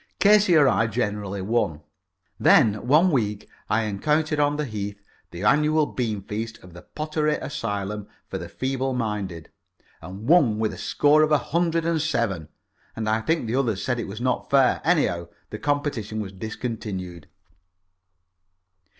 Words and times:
Casey 0.19 0.55
or 0.57 0.67
I 0.67 0.87
generally 0.87 1.43
won. 1.43 1.81
Then 2.39 2.87
one 2.87 3.11
week 3.11 3.47
I 3.69 3.83
encountered 3.83 4.39
on 4.39 4.55
the 4.57 4.65
Heath 4.65 4.99
the 5.29 5.43
annual 5.43 5.85
beanfeast 5.85 6.57
of 6.63 6.73
the 6.73 6.81
Pottey 6.81 7.37
Asylum 7.39 8.07
for 8.27 8.39
the 8.39 8.49
Feeble 8.49 8.93
minded, 8.95 9.51
and 10.01 10.27
won 10.27 10.57
with 10.57 10.73
a 10.73 10.77
score 10.79 11.21
of 11.21 11.31
a 11.31 11.37
hundred 11.37 11.85
and 11.85 12.01
seven, 12.01 12.49
and 12.95 13.07
I 13.07 13.21
think 13.21 13.45
the 13.45 13.53
others 13.55 13.83
said 13.83 13.99
it 13.99 14.07
was 14.07 14.19
not 14.19 14.49
fair. 14.49 14.81
Anyhow, 14.83 15.27
the 15.51 15.59
competitions 15.59 16.19
were 16.23 16.31
discontinued. 16.35 17.27